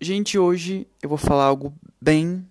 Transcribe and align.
Gente, 0.00 0.38
hoje 0.38 0.86
eu 1.02 1.08
vou 1.08 1.16
falar 1.16 1.44
algo 1.44 1.72
bem. 2.00 2.46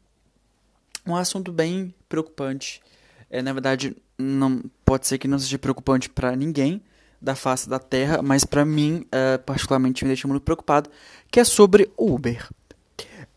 Um 1.05 1.15
assunto 1.15 1.52
bem 1.52 1.94
preocupante. 2.10 2.81
É, 3.29 3.40
na 3.41 3.53
verdade, 3.53 3.95
não 4.18 4.64
pode 4.84 5.05
ser 5.05 5.20
que 5.20 5.28
não 5.28 5.38
seja 5.38 5.60
preocupante 5.60 6.10
para 6.10 6.36
ninguém 6.36 6.81
da 7.21 7.36
face 7.36 7.70
da 7.70 7.78
Terra, 7.78 8.21
mas 8.21 8.44
para 8.44 8.66
mim, 8.66 9.05
é, 9.12 9.38
particularmente, 9.38 10.04
me 10.04 10.10
deixa 10.10 10.28
muito 10.28 10.42
preocupado, 10.42 10.89
que 11.29 11.39
é 11.39 11.44
sobre 11.44 11.92
Uber. 11.96 12.50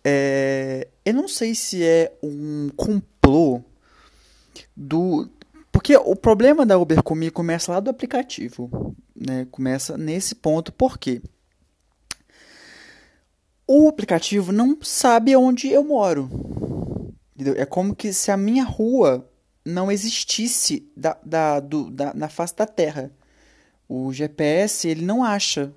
É, 0.03 0.89
eu 1.05 1.13
não 1.13 1.29
sei 1.29 1.55
se 1.55 1.85
é 1.85 2.17
um 2.23 2.71
complô 2.77 3.63
do. 4.75 5.29
Porque 5.71 5.95
o 5.97 6.17
problema 6.17 6.65
da 6.65 6.79
Uber 6.79 7.03
comigo 7.03 7.35
começa 7.35 7.73
lá 7.73 7.81
do 7.81 7.91
aplicativo. 7.91 8.97
Né? 9.15 9.47
Começa 9.51 9.99
nesse 9.99 10.35
ponto, 10.35 10.73
por 10.73 10.97
quê? 10.97 11.21
O 13.69 13.87
aplicativo 13.87 14.51
não 14.51 14.79
sabe 14.81 15.37
onde 15.37 15.69
eu 15.69 15.85
moro. 15.85 17.15
Entendeu? 17.35 17.55
É 17.57 17.67
como 17.67 17.95
que 17.95 18.15
se 18.15 18.31
a 18.31 18.37
minha 18.37 18.65
rua 18.65 19.29
não 19.63 19.93
existisse 19.93 20.91
da, 20.97 21.19
da, 21.23 21.61
do, 21.61 21.91
da, 21.91 22.15
na 22.15 22.31
face 22.31 22.57
da 22.57 22.67
Terra. 22.67 23.13
O 23.87 24.11
GPS 24.13 24.89
ele 24.89 25.05
não 25.05 25.23
acha. 25.23 25.71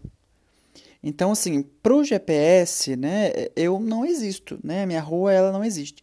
Então, 1.03 1.31
assim, 1.31 1.63
pro 1.83 2.03
GPS, 2.03 2.95
né, 2.95 3.31
eu 3.55 3.79
não 3.79 4.05
existo, 4.05 4.59
né? 4.63 4.85
Minha 4.85 5.01
rua 5.01 5.33
ela 5.33 5.51
não 5.51 5.63
existe. 5.63 6.01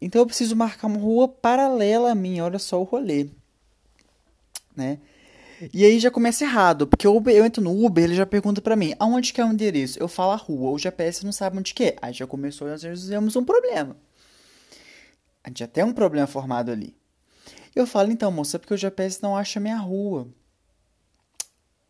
Então 0.00 0.20
eu 0.20 0.26
preciso 0.26 0.56
marcar 0.56 0.88
uma 0.88 0.98
rua 0.98 1.28
paralela 1.28 2.10
a 2.10 2.14
mim. 2.14 2.40
Olha 2.40 2.58
só 2.58 2.80
o 2.80 2.84
rolê, 2.84 3.28
né? 4.76 4.98
E 5.72 5.84
aí 5.84 5.98
já 5.98 6.10
começa 6.10 6.44
errado, 6.44 6.86
porque 6.86 7.06
eu, 7.06 7.22
eu 7.26 7.44
entro 7.44 7.62
no 7.62 7.84
Uber, 7.84 8.04
ele 8.04 8.14
já 8.14 8.26
pergunta 8.26 8.60
para 8.60 8.76
mim, 8.76 8.94
aonde 8.98 9.32
que 9.32 9.40
é 9.40 9.44
o 9.44 9.52
endereço? 9.52 9.98
Eu 9.98 10.08
falo 10.08 10.32
a 10.32 10.36
rua, 10.36 10.70
o 10.70 10.78
GPS 10.78 11.24
não 11.24 11.32
sabe 11.32 11.58
onde 11.58 11.74
que 11.74 11.84
é. 11.84 11.96
Aí 12.02 12.12
já 12.12 12.26
começou, 12.26 12.68
nós 12.68 12.82
temos 12.82 13.36
um 13.36 13.44
problema. 13.44 13.96
A 15.42 15.48
gente 15.48 15.60
já 15.60 15.66
tem 15.66 15.84
um 15.84 15.92
problema 15.92 16.26
formado 16.26 16.70
ali. 16.70 16.96
Eu 17.74 17.86
falo, 17.86 18.10
então, 18.10 18.30
moça, 18.30 18.56
é 18.56 18.58
porque 18.58 18.74
o 18.74 18.76
GPS 18.76 19.22
não 19.22 19.36
acha 19.36 19.60
minha 19.60 19.76
rua. 19.76 20.28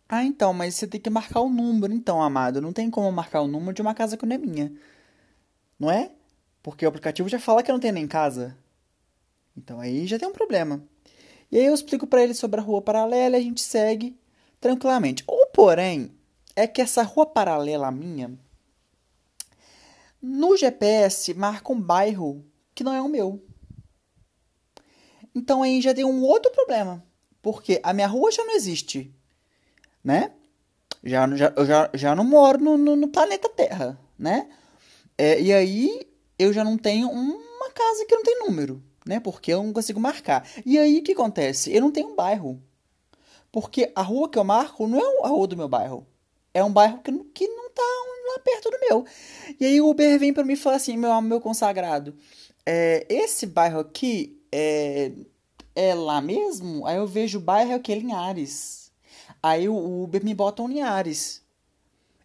Ah, 0.09 0.25
então, 0.25 0.53
mas 0.53 0.75
você 0.75 0.87
tem 0.87 1.01
que 1.01 1.11
marcar 1.11 1.41
o 1.41 1.48
número. 1.48 1.92
Então, 1.92 2.23
amado, 2.23 2.61
não 2.61 2.73
tem 2.73 2.91
como 2.91 3.11
marcar 3.12 3.41
o 3.42 3.48
número 3.48 3.73
de 3.73 3.83
uma 3.83 3.95
casa 3.95 4.17
que 4.17 4.27
não 4.27 4.35
é 4.35 4.39
minha. 4.39 4.73
Não 5.79 5.91
é? 5.91 6.11
Porque 6.62 6.85
o 6.85 6.89
aplicativo 6.89 7.29
já 7.29 7.39
fala 7.39 7.62
que 7.62 7.70
eu 7.70 7.75
não 7.75 7.81
tenho 7.81 7.95
nem 7.95 8.07
casa. 8.07 8.57
Então 9.57 9.81
aí 9.81 10.07
já 10.07 10.19
tem 10.19 10.29
um 10.29 10.33
problema. 10.33 10.83
E 11.50 11.59
aí 11.59 11.67
eu 11.67 11.75
explico 11.75 12.06
para 12.06 12.23
ele 12.23 12.34
sobre 12.34 12.61
a 12.61 12.62
rua 12.62 12.83
paralela 12.83 13.37
e 13.37 13.41
a 13.41 13.42
gente 13.42 13.61
segue 13.61 14.19
tranquilamente. 14.61 15.23
O 15.27 15.47
porém 15.47 16.12
é 16.56 16.67
que 16.67 16.81
essa 16.81 17.03
rua 17.03 17.27
paralela 17.27 17.91
minha, 17.91 18.39
no 20.20 20.56
GPS 20.56 21.34
marca 21.34 21.73
um 21.73 21.81
bairro 21.81 22.45
que 22.75 22.83
não 22.83 22.95
é 22.95 23.03
o 23.03 23.09
meu. 23.09 23.42
Então 25.34 25.62
aí 25.62 25.81
já 25.81 25.92
tem 25.92 26.05
um 26.05 26.23
outro 26.23 26.51
problema, 26.53 27.05
porque 27.42 27.81
a 27.83 27.92
minha 27.92 28.06
rua 28.06 28.31
já 28.31 28.45
não 28.45 28.55
existe, 28.55 29.14
né? 30.03 30.33
Já, 31.03 31.29
já, 31.36 31.53
já, 31.64 31.91
já 31.92 32.14
não 32.14 32.25
moro 32.25 32.58
no, 32.58 32.79
no, 32.79 32.97
no 32.97 33.08
planeta 33.08 33.48
Terra, 33.48 33.98
né? 34.19 34.48
É, 35.19 35.41
e 35.41 35.53
aí 35.53 36.08
eu 36.39 36.53
já 36.53 36.64
não 36.64 36.79
tenho 36.79 37.11
uma 37.11 37.70
casa 37.70 38.06
que 38.06 38.14
não 38.14 38.23
tem 38.23 38.39
número 38.39 38.83
né? 39.05 39.21
Porque 39.21 39.53
eu 39.53 39.63
não 39.63 39.73
consigo 39.73 40.01
marcar. 40.01 40.49
E 40.65 40.79
aí 40.79 40.99
o 40.99 41.03
que 41.03 41.13
acontece? 41.13 41.73
Eu 41.75 41.83
não 41.83 41.91
tenho 41.91 42.09
um 42.09 42.17
bairro. 42.17 42.63
Porque 43.53 43.93
a 43.95 44.03
rua 44.03 44.29
que 44.29 44.39
eu 44.39 44.45
marco 44.45 44.87
não 44.87 44.99
é 44.99 45.27
a 45.27 45.29
rua 45.29 45.47
do 45.47 45.57
meu 45.57 45.69
bairro. 45.69 46.07
É 46.53 46.65
um 46.65 46.73
bairro 46.73 46.99
que, 46.99 47.13
que 47.35 47.49
não 47.49 47.71
tá 47.71 47.83
lá 47.83 48.39
perto 48.41 48.71
do 48.71 48.81
meu. 48.81 49.05
E 49.61 49.67
aí 49.67 49.81
o 49.81 49.89
Uber 49.89 50.19
vem 50.19 50.33
para 50.33 50.45
mim 50.45 50.55
e 50.55 50.57
fala 50.57 50.77
assim: 50.77 50.97
meu 50.97 51.21
meu 51.21 51.41
consagrado, 51.41 52.17
é, 52.65 53.07
esse 53.09 53.47
bairro 53.47 53.81
aqui 53.81 54.41
é, 54.51 55.13
é 55.75 55.95
lá 55.95 56.21
mesmo? 56.21 56.87
Aí 56.87 56.97
eu 56.97 57.07
vejo 57.07 57.39
o 57.39 57.43
bairro 57.43 57.73
é? 57.73 57.95
Linhares. 57.95 58.93
Aí 59.43 59.69
o 59.69 60.03
Uber 60.03 60.25
me 60.25 60.35
bota 60.35 60.63
um 60.63 60.69
Linhares. 60.69 61.43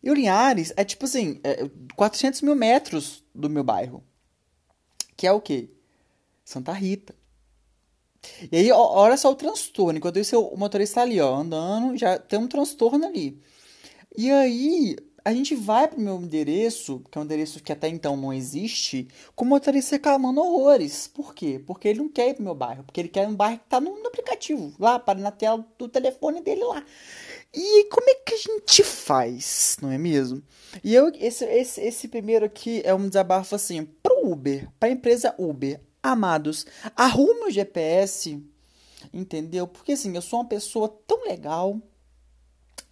E 0.01 0.09
o 0.09 0.13
Linhares 0.13 0.73
é 0.77 0.83
tipo 0.83 1.05
assim: 1.05 1.39
é 1.43 1.69
400 1.95 2.41
mil 2.41 2.55
metros 2.55 3.23
do 3.35 3.49
meu 3.49 3.63
bairro. 3.63 4.03
Que 5.17 5.27
é 5.27 5.31
o 5.31 5.41
quê? 5.41 5.69
Santa 6.49 6.73
Rita. 6.73 7.13
E 8.51 8.57
aí, 8.57 8.71
olha 8.71 9.15
só 9.17 9.29
o 9.31 9.35
transtorno. 9.35 9.99
Enquanto 9.99 10.17
isso, 10.17 10.41
o 10.41 10.57
motorista 10.57 11.01
ali, 11.01 11.21
ó, 11.21 11.35
andando, 11.35 11.95
já 11.95 12.17
tem 12.17 12.39
um 12.39 12.47
transtorno 12.47 13.05
ali. 13.05 13.39
E 14.17 14.31
aí, 14.31 14.95
a 15.23 15.31
gente 15.31 15.53
vai 15.53 15.87
pro 15.87 16.01
meu 16.01 16.15
endereço, 16.15 17.03
que 17.11 17.19
é 17.19 17.21
um 17.21 17.23
endereço 17.23 17.61
que 17.61 17.71
até 17.71 17.87
então 17.87 18.17
não 18.17 18.33
existe, 18.33 19.07
com 19.35 19.45
o 19.45 19.47
motorista 19.47 19.95
reclamando 19.95 20.41
horrores. 20.41 21.05
Por 21.05 21.35
quê? 21.35 21.61
Porque 21.63 21.87
ele 21.87 21.99
não 21.99 22.09
quer 22.09 22.29
ir 22.29 22.33
pro 22.33 22.43
meu 22.43 22.55
bairro. 22.55 22.83
Porque 22.83 22.99
ele 22.99 23.09
quer 23.09 23.27
um 23.27 23.35
bairro 23.35 23.59
que 23.59 23.69
tá 23.69 23.79
no, 23.79 24.01
no 24.01 24.07
aplicativo, 24.07 24.73
lá, 24.79 24.97
para 24.97 25.19
na 25.19 25.29
tela 25.29 25.63
do 25.77 25.87
telefone 25.87 26.41
dele 26.41 26.63
lá. 26.63 26.83
E 27.53 27.83
como 27.91 28.09
é 28.09 28.15
que 28.15 28.33
a 28.33 28.37
gente 28.37 28.83
faz, 28.83 29.77
não 29.83 29.91
é 29.91 29.99
mesmo? 29.99 30.41
E 30.83 30.95
eu, 30.95 31.11
esse, 31.13 31.45
esse, 31.45 31.79
esse 31.79 32.07
primeiro 32.07 32.43
aqui 32.43 32.81
é 32.83 32.93
um 32.95 33.07
desabafo 33.07 33.53
assim, 33.53 33.85
pro 34.01 34.31
Uber, 34.31 34.67
pra 34.79 34.89
empresa 34.89 35.35
Uber. 35.37 35.79
Amados, 36.01 36.65
arrume 36.95 37.47
o 37.47 37.51
GPS, 37.51 38.41
entendeu? 39.13 39.67
Porque 39.67 39.91
assim, 39.91 40.15
eu 40.15 40.21
sou 40.21 40.39
uma 40.39 40.47
pessoa 40.47 40.87
tão 41.05 41.25
legal. 41.25 41.79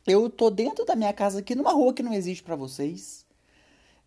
Eu 0.05 0.29
tô 0.29 0.49
dentro 0.49 0.85
da 0.85 0.95
minha 0.95 1.13
casa 1.13 1.39
aqui 1.39 1.55
numa 1.55 1.71
rua 1.71 1.93
que 1.93 2.03
não 2.03 2.13
existe 2.13 2.43
para 2.43 2.55
vocês. 2.55 3.25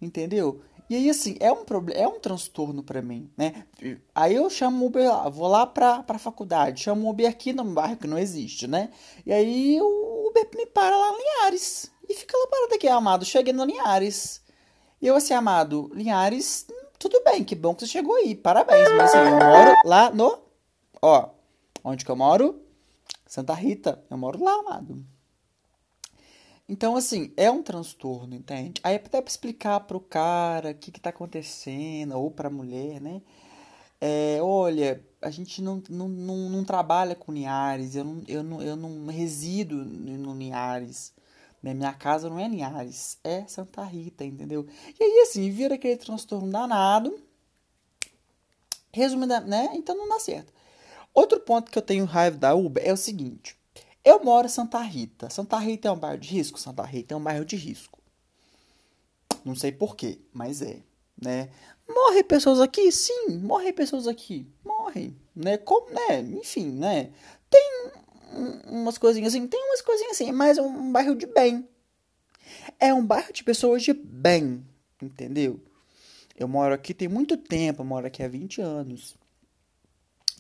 Entendeu? 0.00 0.62
E 0.88 0.96
aí, 0.96 1.08
assim, 1.08 1.36
é 1.38 1.52
um 1.52 1.64
problema, 1.64 2.00
é 2.00 2.08
um 2.08 2.18
transtorno 2.18 2.82
para 2.82 3.00
mim, 3.00 3.30
né? 3.36 3.64
Aí 4.12 4.34
eu 4.34 4.50
chamo 4.50 4.82
o 4.84 4.88
Uber 4.88 5.30
vou 5.30 5.46
lá 5.46 5.64
pra, 5.64 6.02
pra 6.02 6.18
faculdade, 6.18 6.82
chamo 6.82 7.06
o 7.06 7.10
Uber 7.10 7.28
aqui 7.28 7.52
no 7.52 7.62
bairro 7.64 7.96
que 7.96 8.08
não 8.08 8.18
existe, 8.18 8.66
né? 8.66 8.90
E 9.24 9.32
aí 9.32 9.78
o 9.80 10.28
Uber 10.28 10.48
me 10.56 10.66
para 10.66 10.96
lá 10.96 11.10
em 11.10 11.18
Linhares. 11.18 11.92
E 12.08 12.14
fica 12.14 12.36
lá 12.36 12.46
parado 12.48 12.74
aqui, 12.74 12.88
amado. 12.88 13.24
Cheguei 13.24 13.52
no 13.52 13.64
Linhares. 13.64 14.42
E 15.00 15.06
eu 15.06 15.14
assim, 15.14 15.32
amado, 15.32 15.90
Linhares 15.94 16.66
tudo 17.00 17.22
bem, 17.24 17.42
que 17.42 17.54
bom 17.56 17.74
que 17.74 17.80
você 17.80 17.86
chegou 17.86 18.14
aí. 18.14 18.34
Parabéns. 18.34 18.88
Mas 18.94 19.14
assim, 19.14 19.26
eu 19.26 19.38
moro 19.38 19.74
lá 19.86 20.10
no. 20.10 20.38
Ó, 21.00 21.30
onde 21.82 22.04
que 22.04 22.10
eu 22.10 22.16
moro? 22.16 22.60
Santa 23.26 23.54
Rita. 23.54 24.04
Eu 24.10 24.18
moro 24.18 24.44
lá, 24.44 24.52
amado. 24.52 25.02
Então, 26.68 26.94
assim, 26.94 27.32
é 27.38 27.50
um 27.50 27.62
transtorno, 27.62 28.34
entende? 28.34 28.80
Aí 28.84 28.96
até 28.96 29.20
pra 29.20 29.30
explicar 29.30 29.80
pro 29.80 29.98
cara 29.98 30.72
o 30.72 30.74
que 30.74 30.92
que 30.92 31.00
tá 31.00 31.08
acontecendo, 31.08 32.16
ou 32.16 32.30
pra 32.30 32.50
mulher, 32.50 33.00
né? 33.00 33.22
É, 33.98 34.38
olha, 34.42 35.02
a 35.22 35.30
gente 35.30 35.62
não, 35.62 35.82
não, 35.88 36.06
não, 36.06 36.36
não 36.50 36.64
trabalha 36.64 37.14
com 37.14 37.32
Linhares, 37.32 37.96
eu 37.96 38.04
não, 38.04 38.22
eu 38.28 38.42
não, 38.42 38.62
eu 38.62 38.76
não 38.76 39.06
resido 39.06 39.74
no 39.74 40.34
Linhares. 40.34 41.12
Né? 41.62 41.74
Minha 41.74 41.92
casa 41.92 42.28
não 42.28 42.38
é 42.38 42.48
Linhares, 42.48 43.18
é 43.22 43.46
Santa 43.46 43.82
Rita, 43.84 44.24
entendeu? 44.24 44.66
E 44.98 45.02
aí, 45.02 45.20
assim, 45.22 45.50
vira 45.50 45.74
aquele 45.74 45.96
transtorno 45.96 46.50
danado. 46.50 47.20
Resumindo, 48.92 49.40
né? 49.42 49.70
Então 49.74 49.96
não 49.96 50.08
dá 50.08 50.18
certo. 50.18 50.52
Outro 51.14 51.40
ponto 51.40 51.70
que 51.70 51.78
eu 51.78 51.82
tenho 51.82 52.04
raiva 52.04 52.36
da 52.36 52.54
Uber 52.54 52.82
é 52.84 52.92
o 52.92 52.96
seguinte. 52.96 53.56
Eu 54.04 54.24
moro 54.24 54.46
em 54.46 54.50
Santa 54.50 54.80
Rita. 54.80 55.28
Santa 55.28 55.58
Rita 55.58 55.88
é 55.88 55.92
um 55.92 55.98
bairro 55.98 56.18
de 56.18 56.28
risco? 56.28 56.58
Santa 56.58 56.82
Rita 56.82 57.14
é 57.14 57.16
um 57.16 57.22
bairro 57.22 57.44
de 57.44 57.56
risco. 57.56 57.98
Não 59.44 59.54
sei 59.54 59.72
porquê, 59.72 60.18
mas 60.32 60.60
é, 60.62 60.80
né? 61.20 61.50
Morrem 61.88 62.24
pessoas 62.24 62.60
aqui? 62.60 62.90
Sim, 62.92 63.38
morrem 63.38 63.72
pessoas 63.72 64.06
aqui. 64.06 64.46
Morrem, 64.64 65.16
né? 65.34 65.58
Como, 65.58 65.90
né? 65.90 66.20
Enfim, 66.20 66.70
né? 66.70 67.10
Tem 67.48 67.90
umas 68.66 68.98
coisinhas 68.98 69.34
assim. 69.34 69.46
Tem 69.46 69.62
umas 69.64 69.80
coisinhas 69.80 70.12
assim, 70.12 70.32
mas 70.32 70.58
é 70.58 70.62
um 70.62 70.90
bairro 70.92 71.14
de 71.14 71.26
bem. 71.26 71.68
É 72.78 72.92
um 72.92 73.04
bairro 73.04 73.32
de 73.32 73.44
pessoas 73.44 73.82
de 73.82 73.92
bem, 73.92 74.64
entendeu? 75.00 75.60
Eu 76.36 76.48
moro 76.48 76.74
aqui 76.74 76.94
tem 76.94 77.08
muito 77.08 77.36
tempo, 77.36 77.82
eu 77.82 77.86
moro 77.86 78.06
aqui 78.06 78.22
há 78.22 78.28
20 78.28 78.60
anos. 78.60 79.14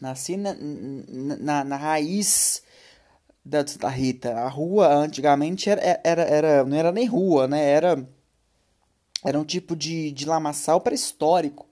Nasci 0.00 0.36
na, 0.36 0.54
na, 0.54 1.64
na 1.64 1.76
raiz 1.76 2.62
da 3.44 3.66
Santa 3.66 3.88
Rita. 3.88 4.32
A 4.34 4.48
rua 4.48 4.88
antigamente 4.94 5.68
era, 5.68 6.00
era, 6.02 6.22
era, 6.22 6.64
não 6.64 6.76
era 6.76 6.90
nem 6.90 7.06
rua, 7.06 7.46
né? 7.46 7.62
Era, 7.62 8.08
era 9.24 9.38
um 9.38 9.44
tipo 9.44 9.76
de, 9.76 10.10
de 10.12 10.24
lamaçal 10.24 10.80
pré-histórico, 10.80 11.66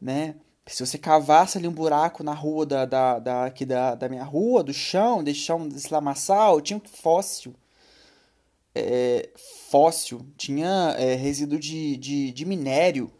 né? 0.00 0.34
Se 0.68 0.84
você 0.84 0.98
cavasse 0.98 1.56
ali 1.56 1.66
um 1.66 1.72
buraco 1.72 2.22
na 2.22 2.34
rua 2.34 2.66
da, 2.66 2.84
da, 2.84 3.18
da, 3.18 3.44
aqui 3.46 3.64
da, 3.64 3.94
da 3.94 4.08
minha 4.08 4.24
rua, 4.24 4.62
do 4.62 4.72
chão, 4.72 5.24
desse 5.24 5.40
chão 5.40 5.66
desse 5.66 5.92
lamaçal, 5.92 6.60
tinha 6.60 6.80
fóssil. 6.84 7.54
É, 8.74 9.30
fóssil, 9.70 10.24
tinha 10.36 10.94
é, 10.98 11.14
resíduo 11.14 11.58
de, 11.58 11.96
de, 11.96 12.30
de 12.30 12.44
minério, 12.44 13.10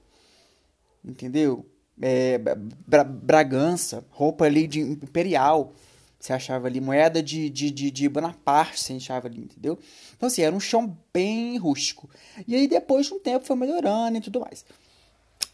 entendeu? 1.05 1.67
É, 2.01 2.39
Bragança, 2.39 4.05
roupa 4.11 4.45
ali 4.45 4.69
de 4.69 4.81
imperial, 4.81 5.73
Você 6.21 6.33
achava 6.33 6.69
ali 6.69 6.81
moeda 6.81 7.23
de, 7.23 7.51
de, 7.51 7.71
de, 7.71 7.91
de 7.91 8.09
Bonaparte, 8.09 8.81
você 8.81 8.93
achava 8.93 9.27
ali, 9.27 9.41
entendeu? 9.41 9.79
Então, 10.17 10.27
assim, 10.27 10.43
era 10.43 10.55
um 10.55 10.61
chão 10.61 10.97
bem 11.13 11.57
rústico. 11.57 12.09
E 12.47 12.55
aí, 12.55 12.69
depois 12.69 13.07
de 13.07 13.15
um 13.15 13.19
tempo, 13.19 13.47
foi 13.47 13.57
melhorando 13.57 14.19
e 14.19 14.21
tudo 14.21 14.41
mais. 14.41 14.65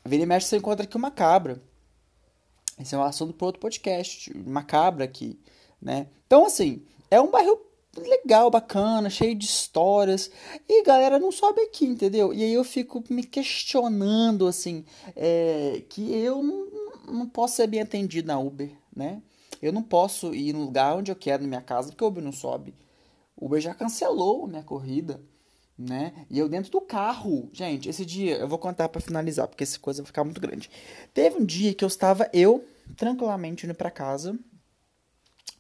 Vira 0.05 0.23
e 0.23 0.27
mexe, 0.27 0.49
você 0.49 0.57
encontra 0.57 0.85
aqui 0.85 0.97
uma 0.97 1.11
cabra. 1.11 1.63
Esse 2.79 2.95
é 2.95 2.99
um 2.99 3.03
assunto 3.03 3.33
para 3.35 3.47
outro 3.47 3.61
podcast. 3.61 4.33
Uma 4.35 4.63
cabra 4.63 5.05
aqui, 5.05 5.39
né? 5.81 6.09
Então, 6.27 6.47
assim, 6.47 6.83
é 7.11 7.21
um 7.21 7.31
bairro 7.31 7.61
legal, 7.97 8.51
bacana, 8.51 9.09
cheio 9.09 9.35
de 9.35 9.45
histórias. 9.45 10.31
E 10.69 10.83
galera 10.83 11.19
não 11.19 11.31
sobe 11.31 11.61
aqui, 11.61 11.87
entendeu? 11.87 12.33
E 12.33 12.43
aí 12.43 12.53
eu 12.53 12.65
fico 12.65 13.03
me 13.09 13.23
questionando, 13.23 14.47
assim, 14.47 14.85
é, 15.15 15.83
que 15.89 16.13
eu 16.13 16.43
não, 16.43 16.67
não 17.07 17.29
posso 17.29 17.57
ser 17.57 17.67
bem 17.67 17.81
atendido 17.81 18.29
na 18.29 18.39
Uber, 18.39 18.71
né? 18.95 19.23
Eu 19.63 19.73
não 19.73 19.83
posso 19.83 20.35
ir 20.35 20.53
no 20.53 20.65
lugar 20.65 20.97
onde 20.97 21.11
eu 21.11 21.17
quero 21.17 21.43
na 21.43 21.49
minha 21.49 21.63
casa 21.63 21.89
porque 21.89 22.05
o 22.05 22.09
Uber 22.09 22.23
não 22.23 22.33
sobe. 22.33 22.75
O 23.37 23.47
Uber 23.47 23.61
já 23.61 23.75
cancelou 23.75 24.45
a 24.45 24.49
minha 24.49 24.63
corrida, 24.63 25.21
né? 25.79 26.27
E 26.31 26.39
eu 26.39 26.49
dentro 26.49 26.71
do 26.71 26.81
carro, 26.81 27.49
gente, 27.53 27.89
esse 27.89 28.05
dia 28.05 28.37
eu 28.37 28.49
vou 28.49 28.59
contar 28.59 28.89
para 28.89 29.01
finalizar, 29.01 29.49
porque 29.49 29.65
essa 29.65 29.79
coisa 29.79 30.03
vai 30.03 30.07
ficar 30.07 30.25
muito 30.25 30.41
grande. 30.41 30.71
Teve 31.13 31.37
um 31.37 31.45
dia 31.45 31.75
que 31.75 31.85
eu 31.85 31.89
estava 31.89 32.29
eu 32.33 32.65
tranquilamente 32.97 33.67
indo 33.67 33.75
para 33.75 33.91
casa, 33.91 34.39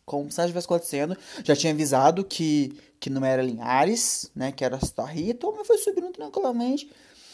como 0.05 0.31
se 0.31 0.39
nada 0.39 0.49
estivesse 0.49 0.67
acontecendo. 0.67 1.17
Já 1.43 1.57
tinha 1.57 1.73
avisado 1.73 2.25
que, 2.25 2.79
que 3.01 3.11
não 3.11 3.25
era 3.25 3.43
Linhares, 3.43 4.31
né? 4.35 4.53
Que 4.53 4.65
era 4.65 4.79
Santa 4.79 5.05
Rita, 5.05 5.47
mas 5.51 5.67
foi 5.67 5.79
subindo 5.79 6.11
tranquilamente. 6.13 6.91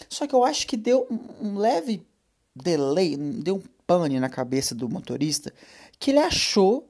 Só 0.09 0.27
que 0.27 0.35
eu 0.35 0.45
acho 0.45 0.67
que 0.67 0.77
deu 0.77 1.07
um, 1.11 1.49
um 1.49 1.59
leve 1.59 2.07
delay, 2.55 3.17
deu 3.17 3.57
um 3.57 3.63
pane 3.87 4.19
na 4.19 4.29
cabeça 4.29 4.75
do 4.75 4.89
motorista, 4.89 5.53
que 5.99 6.11
ele 6.11 6.21
achou 6.21 6.89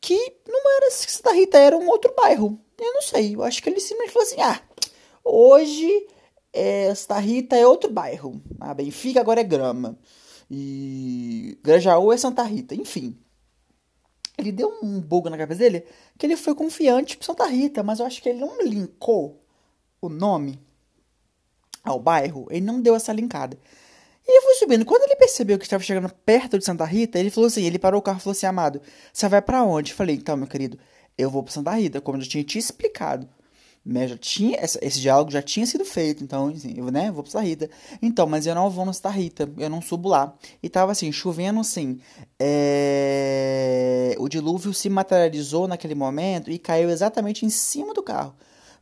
que 0.00 0.16
não 0.46 0.76
era 0.76 0.90
Santa 0.90 1.32
Rita, 1.32 1.58
era 1.58 1.76
um 1.76 1.88
outro 1.88 2.14
bairro. 2.14 2.58
Eu 2.78 2.94
não 2.94 3.02
sei, 3.02 3.34
eu 3.34 3.42
acho 3.42 3.62
que 3.62 3.68
ele 3.68 3.80
simplesmente 3.80 4.12
falou 4.12 4.28
assim: 4.28 4.40
ah, 4.40 4.62
hoje 5.28 6.06
é, 6.52 6.94
Santa 6.94 7.18
Rita 7.18 7.56
é 7.56 7.66
outro 7.66 7.90
bairro. 7.90 8.40
Ah, 8.60 8.74
Benfica 8.74 9.20
agora 9.20 9.40
é 9.40 9.44
Grama. 9.44 9.98
E 10.50 11.58
Grajaú 11.62 12.12
é 12.12 12.16
Santa 12.16 12.42
Rita, 12.42 12.74
enfim. 12.74 13.18
Ele 14.36 14.52
deu 14.52 14.78
um 14.82 15.00
bug 15.00 15.28
na 15.28 15.36
cabeça 15.36 15.60
dele 15.60 15.84
que 16.16 16.24
ele 16.24 16.36
foi 16.36 16.54
confiante 16.54 17.16
pro 17.16 17.26
Santa 17.26 17.46
Rita, 17.46 17.82
mas 17.82 17.98
eu 17.98 18.06
acho 18.06 18.22
que 18.22 18.28
ele 18.28 18.40
não 18.40 18.62
linkou 18.62 19.42
o 20.00 20.08
nome 20.08 20.58
ao 21.84 21.98
bairro, 21.98 22.46
ele 22.50 22.64
não 22.64 22.80
deu 22.80 22.94
essa 22.94 23.12
linkada. 23.12 23.58
E 24.26 24.38
eu 24.38 24.42
fui 24.42 24.54
subindo. 24.54 24.84
Quando 24.84 25.02
ele 25.02 25.16
percebeu 25.16 25.58
que 25.58 25.64
estava 25.64 25.82
chegando 25.82 26.12
perto 26.24 26.58
de 26.58 26.64
Santa 26.64 26.84
Rita, 26.84 27.18
ele 27.18 27.30
falou 27.30 27.48
assim: 27.48 27.64
ele 27.64 27.78
parou 27.78 27.98
o 27.98 28.02
carro 28.02 28.18
e 28.18 28.20
falou 28.20 28.32
assim: 28.32 28.46
Amado, 28.46 28.80
você 29.12 29.28
vai 29.28 29.40
para 29.40 29.64
onde? 29.64 29.92
Eu 29.92 29.96
falei: 29.96 30.16
Então, 30.16 30.36
meu 30.36 30.46
querido, 30.46 30.78
eu 31.16 31.30
vou 31.30 31.42
para 31.42 31.52
Santa 31.52 31.72
Rita, 31.72 32.00
como 32.00 32.18
eu 32.18 32.22
já 32.22 32.30
tinha 32.30 32.44
te 32.44 32.58
explicado. 32.58 33.28
Né, 33.90 34.06
já 34.06 34.18
tinha, 34.18 34.58
esse 34.62 35.00
diálogo 35.00 35.30
já 35.30 35.40
tinha 35.40 35.64
sido 35.64 35.82
feito, 35.82 36.22
então, 36.22 36.48
assim, 36.48 36.74
eu 36.76 36.90
né, 36.90 37.10
vou 37.10 37.22
pra 37.22 37.32
Santa 37.32 37.44
Rita. 37.44 37.70
Então, 38.02 38.26
mas 38.26 38.46
eu 38.46 38.54
não 38.54 38.68
vou 38.68 38.84
no 38.84 38.92
Santa 38.92 39.08
Rita, 39.08 39.50
eu 39.56 39.70
não 39.70 39.80
subo 39.80 40.10
lá. 40.10 40.34
E 40.62 40.68
tava 40.68 40.92
assim, 40.92 41.10
chovendo 41.10 41.60
assim. 41.60 41.98
É... 42.38 44.14
O 44.18 44.28
dilúvio 44.28 44.74
se 44.74 44.90
materializou 44.90 45.66
naquele 45.66 45.94
momento 45.94 46.50
e 46.50 46.58
caiu 46.58 46.90
exatamente 46.90 47.46
em 47.46 47.50
cima 47.50 47.94
do 47.94 48.02
carro. 48.02 48.34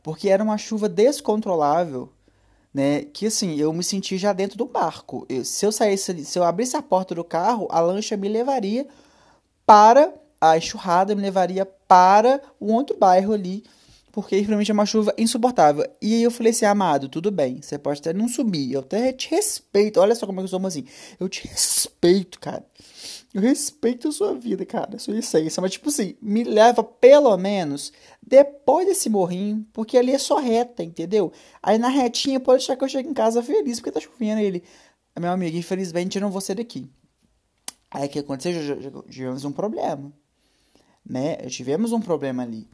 Porque 0.03 0.27
era 0.27 0.43
uma 0.43 0.57
chuva 0.57 0.89
descontrolável 0.89 2.11
né? 2.73 3.05
Que 3.05 3.25
assim, 3.25 3.55
eu 3.55 3.73
me 3.73 3.83
senti 3.83 4.17
já 4.17 4.33
dentro 4.33 4.55
do 4.55 4.65
barco. 4.65 5.25
Eu, 5.27 5.43
se 5.43 5.65
eu 5.65 5.71
saísse, 5.71 6.23
se 6.23 6.37
eu 6.37 6.43
abrisse 6.43 6.77
a 6.77 6.81
porta 6.81 7.15
do 7.15 7.23
carro, 7.23 7.67
a 7.71 7.79
lancha 7.79 8.15
me 8.15 8.29
levaria 8.29 8.87
para 9.65 10.13
a 10.39 10.57
enxurrada, 10.57 11.15
me 11.15 11.21
levaria 11.23 11.65
para 11.65 12.39
um 12.61 12.73
outro 12.73 12.95
bairro 12.95 13.33
ali, 13.33 13.63
porque 14.17 14.35
realmente 14.39 14.71
é 14.71 14.73
uma 14.73 14.87
chuva 14.87 15.13
insuportável. 15.15 15.85
E 16.01 16.15
aí 16.15 16.23
eu 16.23 16.31
falei 16.31 16.49
assim, 16.49 16.65
amado, 16.65 17.07
tudo 17.07 17.29
bem, 17.29 17.61
você 17.61 17.77
pode 17.77 17.99
até 17.99 18.11
não 18.11 18.27
subir, 18.27 18.71
eu 18.73 18.79
até 18.79 19.13
te 19.13 19.29
respeito. 19.29 19.99
Olha 19.99 20.15
só 20.15 20.25
como 20.25 20.39
é 20.39 20.41
que 20.41 20.45
eu 20.45 20.59
sou 20.59 20.65
assim. 20.65 20.85
Eu 21.19 21.29
te 21.29 21.47
respeito, 21.47 22.39
cara. 22.39 22.65
Eu 23.31 23.39
respeito 23.39 24.07
a 24.07 24.11
sua 24.11 24.33
vida, 24.33 24.65
cara, 24.65 24.97
sua 24.97 25.19
essência. 25.19 25.61
Mas, 25.61 25.73
tipo 25.73 25.89
assim, 25.89 26.15
me 26.19 26.43
leva 26.43 26.83
pelo 26.83 27.37
menos 27.37 27.93
depois 28.19 28.87
desse 28.87 29.07
morrinho, 29.07 29.63
porque 29.71 29.95
ali 29.95 30.11
é 30.11 30.17
só 30.17 30.39
reta, 30.39 30.83
entendeu? 30.83 31.31
Aí 31.61 31.77
na 31.77 31.87
retinha 31.87 32.39
pode 32.39 32.63
achar 32.63 32.75
que 32.75 32.83
eu 32.83 32.89
chego 32.89 33.07
em 33.07 33.13
casa 33.13 33.43
feliz 33.43 33.79
porque 33.79 33.91
tá 33.91 33.99
chovendo. 33.99 34.41
Ele, 34.41 34.63
meu 35.19 35.29
amigo, 35.29 35.55
infelizmente 35.55 36.15
eu 36.15 36.23
não 36.23 36.31
vou 36.31 36.41
ser 36.41 36.55
daqui. 36.55 36.89
Aí 37.91 38.07
o 38.07 38.09
que 38.09 38.17
aconteceu? 38.17 39.03
Tivemos 39.11 39.45
um 39.45 39.51
problema, 39.51 40.11
né? 41.07 41.35
Tivemos 41.49 41.91
um 41.91 42.01
problema 42.01 42.41
ali. 42.41 42.67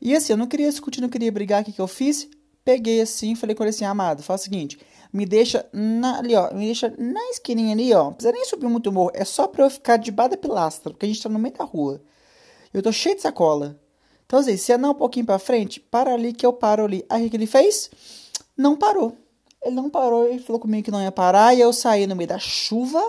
E 0.00 0.14
assim, 0.14 0.32
eu 0.32 0.36
não 0.36 0.46
queria 0.46 0.68
discutir, 0.68 1.00
não 1.00 1.08
queria 1.08 1.30
brigar. 1.30 1.62
O 1.62 1.64
que, 1.64 1.72
que 1.72 1.80
eu 1.80 1.86
fiz? 1.86 2.28
Peguei 2.64 3.00
assim, 3.00 3.36
falei 3.36 3.54
com 3.54 3.62
ele 3.62 3.70
assim, 3.70 3.84
amado, 3.84 4.24
faz 4.24 4.40
o 4.40 4.44
seguinte, 4.44 4.76
me 5.12 5.24
deixa 5.24 5.64
na, 5.72 6.18
ali, 6.18 6.34
ó, 6.34 6.52
me 6.52 6.66
deixa 6.66 6.92
na 6.98 7.20
esquininha 7.30 7.72
ali, 7.72 7.94
ó. 7.94 8.06
Não 8.06 8.12
precisa 8.12 8.32
nem 8.32 8.44
subir 8.44 8.66
muito 8.66 8.90
morro, 8.90 9.12
é 9.14 9.24
só 9.24 9.46
pra 9.46 9.64
eu 9.64 9.70
ficar 9.70 9.96
debaixo 9.98 10.32
da 10.32 10.36
pilastra, 10.36 10.92
porque 10.92 11.06
a 11.06 11.08
gente 11.08 11.22
tá 11.22 11.28
no 11.28 11.38
meio 11.38 11.54
da 11.54 11.64
rua. 11.64 12.02
Eu 12.74 12.82
tô 12.82 12.90
cheio 12.90 13.14
de 13.14 13.22
sacola. 13.22 13.80
Então, 14.26 14.40
assim, 14.40 14.56
se 14.56 14.72
andar 14.72 14.90
um 14.90 14.94
pouquinho 14.94 15.24
pra 15.24 15.38
frente, 15.38 15.78
para 15.78 16.12
ali 16.12 16.32
que 16.32 16.44
eu 16.44 16.52
paro 16.52 16.84
ali. 16.84 17.04
Aí 17.08 17.26
o 17.26 17.30
que 17.30 17.36
ele 17.36 17.46
fez? 17.46 17.88
Não 18.56 18.76
parou. 18.76 19.16
Ele 19.62 19.76
não 19.76 19.88
parou, 19.88 20.26
ele 20.26 20.40
falou 20.40 20.58
comigo 20.58 20.84
que 20.84 20.90
não 20.90 21.00
ia 21.00 21.12
parar, 21.12 21.54
e 21.54 21.60
eu 21.60 21.72
saí 21.72 22.06
no 22.06 22.16
meio 22.16 22.28
da 22.28 22.38
chuva. 22.38 23.00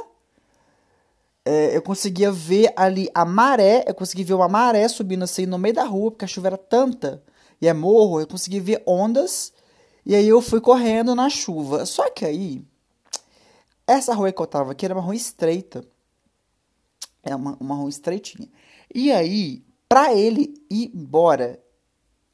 É, 1.50 1.74
eu 1.74 1.82
conseguia 1.82 2.30
ver 2.30 2.74
ali 2.76 3.08
a 3.16 3.24
maré, 3.24 3.86
eu 3.88 3.96
consegui 3.96 4.22
ver 4.22 4.34
uma 4.34 4.50
maré 4.50 4.86
subindo 4.90 5.24
assim 5.24 5.46
no 5.46 5.58
meio 5.58 5.74
da 5.74 5.86
rua, 5.86 6.12
porque 6.12 6.26
a 6.26 6.28
chuva 6.28 6.48
era 6.48 6.58
tanta 6.58 7.24
e 7.62 7.70
é 7.70 7.74
morro, 7.74 8.20
eu 8.20 8.28
consegui 8.28 8.60
ver 8.60 8.84
ondas. 8.86 9.54
E 10.06 10.14
aí 10.14 10.28
eu 10.28 10.42
fui 10.42 10.60
correndo 10.60 11.16
na 11.16 11.30
chuva. 11.30 11.86
Só 11.86 12.10
que 12.10 12.26
aí, 12.26 12.66
essa 13.88 14.14
rua 14.14 14.30
que 14.34 14.42
eu 14.42 14.46
tava 14.46 14.74
aqui 14.74 14.84
era 14.84 14.94
uma 14.94 15.02
rua 15.02 15.16
estreita. 15.16 15.86
É 17.24 17.34
uma, 17.34 17.56
uma 17.62 17.76
rua 17.76 17.90
estreitinha. 17.90 18.50
E 18.94 19.10
aí, 19.10 19.64
pra 19.88 20.14
ele 20.14 20.54
ir 20.70 20.92
embora, 20.94 21.64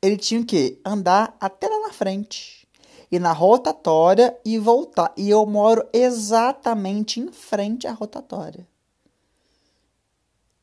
ele 0.02 0.18
tinha 0.18 0.44
que 0.44 0.82
andar 0.84 1.38
até 1.40 1.68
lá 1.68 1.82
na 1.82 1.94
frente. 1.94 2.68
Ir 3.12 3.20
na 3.20 3.32
rotatória 3.32 4.36
e 4.44 4.58
voltar. 4.58 5.14
E 5.16 5.30
eu 5.30 5.46
moro 5.46 5.88
exatamente 5.94 7.20
em 7.20 7.32
frente 7.32 7.86
à 7.86 7.92
rotatória 7.92 8.73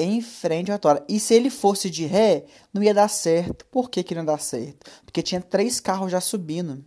em 0.03 0.21
frente 0.21 0.71
à 0.71 0.75
rotatória. 0.75 1.05
E 1.09 1.21
se 1.21 1.35
ele 1.35 1.51
fosse 1.51 1.91
de 1.91 2.07
ré, 2.07 2.45
não 2.73 2.83
ia 2.83 2.95
dar 2.95 3.09
certo. 3.09 3.65
Por 3.67 3.91
que, 3.91 4.03
que 4.03 4.15
não 4.15 4.23
ia 4.23 4.27
dar 4.27 4.41
certo? 4.41 4.91
Porque 5.05 5.23
tinha 5.23 5.41
três 5.41 5.81
carros 5.81 6.11
já 6.11 6.21
subindo. 6.21 6.85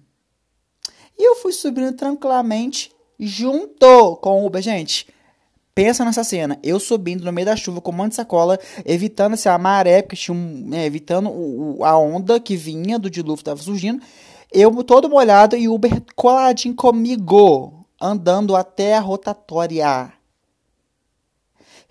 E 1.18 1.28
eu 1.28 1.36
fui 1.36 1.52
subindo 1.52 1.94
tranquilamente 1.96 2.92
junto 3.20 4.18
com 4.18 4.42
o 4.42 4.46
Uber. 4.46 4.62
Gente, 4.62 5.08
pensa 5.76 6.04
nessa 6.06 6.24
cena. 6.24 6.60
Eu 6.64 6.80
subindo 6.80 7.24
no 7.24 7.32
meio 7.32 7.46
da 7.46 7.56
chuva 7.56 7.82
com 7.82 7.92
um 7.92 7.96
monte 7.96 8.10
de 8.10 8.16
sacola, 8.16 8.60
evitando 8.86 9.34
essa 9.34 9.58
maré, 9.58 10.02
porque 10.02 10.16
tinha 10.16 10.36
um, 10.36 10.66
né, 10.68 10.86
evitando 10.86 11.30
o, 11.30 11.84
a 11.84 11.98
onda 11.98 12.40
que 12.40 12.56
vinha 12.56 13.00
do 13.00 13.10
dilúvio 13.10 13.38
que 13.38 13.42
estava 13.42 13.62
surgindo. 13.62 14.02
Eu 14.52 14.84
todo 14.84 15.10
molhado 15.10 15.56
e 15.56 15.68
o 15.68 15.74
Uber 15.74 16.04
coladinho 16.16 16.76
comigo, 16.76 17.86
andando 18.00 18.56
até 18.56 18.96
a 18.96 19.00
rotatória. 19.00 20.14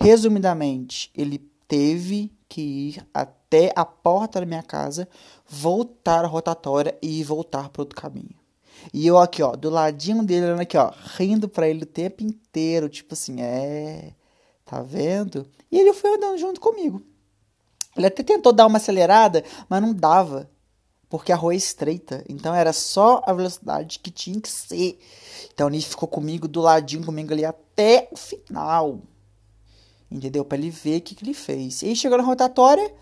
Resumidamente, 0.02 1.12
ele 1.14 1.38
teve 1.68 2.32
que 2.48 2.60
ir 2.60 3.06
até 3.14 3.72
a 3.76 3.84
porta 3.84 4.40
da 4.40 4.46
minha 4.46 4.62
casa, 4.62 5.08
voltar 5.48 6.24
a 6.24 6.26
rotatória 6.26 6.98
e 7.00 7.22
voltar 7.22 7.68
para 7.68 7.82
outro 7.82 7.94
caminho. 7.94 8.34
E 8.92 9.06
eu 9.06 9.16
aqui, 9.16 9.44
ó, 9.44 9.52
do 9.52 9.70
ladinho 9.70 10.24
dele, 10.24 10.46
olhando 10.46 10.62
aqui, 10.62 10.76
ó, 10.76 10.92
rindo 11.16 11.48
para 11.48 11.68
ele 11.68 11.84
o 11.84 11.86
tempo 11.86 12.24
inteiro, 12.24 12.88
tipo 12.88 13.14
assim, 13.14 13.42
é, 13.42 14.12
tá 14.64 14.82
vendo? 14.82 15.46
E 15.70 15.78
ele 15.78 15.92
foi 15.92 16.16
andando 16.16 16.36
junto 16.36 16.60
comigo. 16.60 17.00
Ele 17.96 18.06
até 18.06 18.24
tentou 18.24 18.52
dar 18.52 18.66
uma 18.66 18.78
acelerada, 18.78 19.44
mas 19.68 19.80
não 19.80 19.94
dava, 19.94 20.50
porque 21.08 21.30
a 21.30 21.36
rua 21.36 21.54
é 21.54 21.56
estreita, 21.56 22.24
então 22.28 22.52
era 22.52 22.72
só 22.72 23.22
a 23.24 23.32
velocidade 23.32 24.00
que 24.00 24.10
tinha 24.10 24.40
que 24.40 24.50
ser. 24.50 24.98
Então 25.54 25.68
ele 25.68 25.80
ficou 25.80 26.08
comigo 26.08 26.48
do 26.48 26.60
ladinho 26.60 27.06
comigo 27.06 27.32
ali 27.32 27.44
até 27.44 28.08
o 28.10 28.16
final 28.16 29.00
entendeu? 30.12 30.44
Para 30.44 30.58
ele 30.58 30.70
ver 30.70 30.98
o 30.98 31.00
que, 31.00 31.14
que 31.14 31.24
ele 31.24 31.34
fez. 31.34 31.82
E 31.82 31.86
aí 31.86 31.96
chegou 31.96 32.18
na 32.18 32.24
rotatória, 32.24 32.92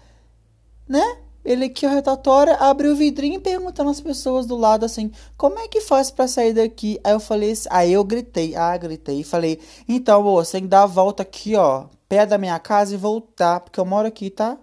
né? 0.88 1.19
Ele 1.45 1.64
aqui, 1.67 1.87
a 1.87 1.95
rotatória, 1.95 2.55
abriu 2.57 2.93
o 2.93 2.97
vidrinho 2.97 3.37
e 3.37 3.40
perguntando 3.40 3.90
às 3.90 4.00
pessoas 4.00 4.47
do 4.47 4.57
lado 4.57 4.85
assim: 4.85 5.11
como 5.37 5.59
é 5.59 5.69
que 5.69 5.81
faz 5.81 6.11
para 6.11 6.29
sair 6.29 6.52
daqui? 6.52 7.00
Aí 7.02 7.12
eu 7.12 7.21
falei, 7.21 7.55
aí 7.71 7.93
eu 7.93 8.05
gritei, 8.05 8.55
ah, 8.55 8.76
gritei, 8.76 9.21
e 9.21 9.25
falei: 9.25 9.59
então, 9.88 10.23
moça, 10.23 10.52
tem 10.52 10.62
que 10.62 10.69
dar 10.69 10.83
a 10.83 10.87
volta 10.87 11.23
aqui, 11.23 11.57
ó, 11.57 11.87
pé 12.09 12.26
da 12.26 12.37
minha 12.37 12.59
casa 12.59 12.95
e 12.95 12.99
voltar, 12.99 13.61
porque 13.61 13.81
eu 13.81 13.87
moro 13.87 14.07
aqui, 14.07 14.29
tá? 14.31 14.59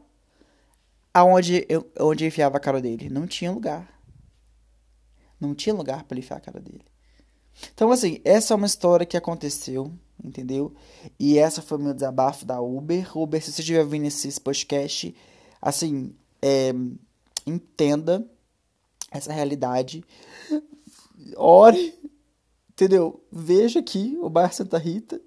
Aonde 1.14 1.66
eu, 1.68 1.90
onde 2.00 2.24
eu 2.24 2.28
enfiava 2.28 2.58
a 2.58 2.60
cara 2.60 2.80
dele? 2.80 3.10
Não 3.10 3.26
tinha 3.26 3.52
lugar. 3.52 3.88
Não 5.40 5.56
tinha 5.56 5.74
lugar 5.74 6.04
para 6.04 6.20
enfiar 6.20 6.38
a 6.38 6.42
cara 6.42 6.60
dele. 6.60 6.86
Então, 7.74 7.92
assim, 7.92 8.20
essa 8.24 8.54
é 8.54 8.56
uma 8.56 8.68
história 8.68 9.06
que 9.06 9.18
aconteceu 9.18 9.92
entendeu? 10.24 10.74
E 11.20 11.38
essa 11.38 11.62
foi 11.62 11.78
o 11.78 11.82
meu 11.82 11.94
desabafo 11.94 12.46
da 12.46 12.62
Uber. 12.62 13.18
Uber, 13.18 13.44
se 13.44 13.52
você 13.52 13.62
estiver 13.62 13.82
ouvindo 13.82 14.06
esse 14.06 14.40
podcast, 14.40 15.16
Assim, 15.62 16.16
é, 16.42 16.74
entenda 17.46 18.26
essa 19.12 19.34
realidade. 19.34 20.04
Ore, 21.36 21.94
entendeu? 22.70 23.24
Veja 23.32 23.80
aqui 23.80 24.18
o 24.22 24.30
Bar 24.30 24.54
Santa 24.54 24.78
Rita. 24.78 25.22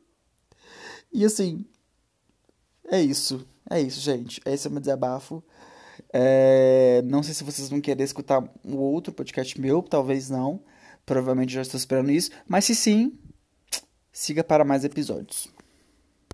E 1.12 1.24
assim, 1.24 1.64
é 2.88 3.02
isso. 3.02 3.44
É 3.68 3.80
isso, 3.80 4.00
gente. 4.00 4.40
Esse 4.44 4.66
é 4.66 4.70
o 4.70 4.72
meu 4.72 4.80
desabafo. 4.80 5.42
É, 6.12 7.02
não 7.04 7.22
sei 7.22 7.34
se 7.34 7.44
vocês 7.44 7.68
vão 7.68 7.80
querer 7.80 8.04
escutar 8.04 8.42
o 8.64 8.76
outro 8.76 9.12
podcast 9.12 9.60
meu, 9.60 9.82
talvez 9.82 10.30
não. 10.30 10.60
Provavelmente 11.04 11.52
já 11.52 11.62
estou 11.62 11.78
esperando 11.78 12.10
isso. 12.10 12.30
Mas 12.46 12.64
se 12.64 12.74
sim, 12.74 13.18
siga 14.20 14.44
para 14.44 14.64
mais 14.64 14.84
episódios. 14.84 15.48